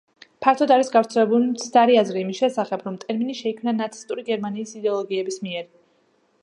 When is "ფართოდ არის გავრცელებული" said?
0.43-1.49